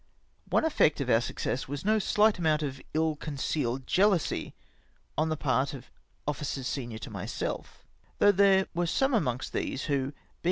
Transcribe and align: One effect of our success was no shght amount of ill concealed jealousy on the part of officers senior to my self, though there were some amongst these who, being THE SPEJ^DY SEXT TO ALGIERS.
One 0.49 0.65
effect 0.65 0.99
of 0.99 1.11
our 1.11 1.21
success 1.21 1.67
was 1.67 1.85
no 1.85 1.97
shght 1.97 2.39
amount 2.39 2.63
of 2.63 2.81
ill 2.95 3.15
concealed 3.15 3.85
jealousy 3.85 4.55
on 5.15 5.29
the 5.29 5.37
part 5.37 5.75
of 5.75 5.91
officers 6.27 6.65
senior 6.65 6.97
to 6.97 7.11
my 7.11 7.27
self, 7.27 7.85
though 8.17 8.31
there 8.31 8.65
were 8.73 8.87
some 8.87 9.13
amongst 9.13 9.53
these 9.53 9.83
who, 9.83 9.93
being 9.93 9.97
THE 9.97 10.07
SPEJ^DY 10.07 10.07
SEXT 10.13 10.17
TO 10.17 10.17
ALGIERS. 10.17 10.29